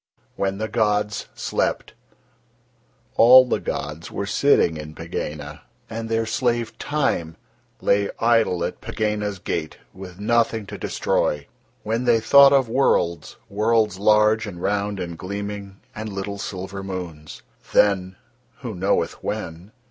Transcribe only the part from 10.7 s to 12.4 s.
destroy, when They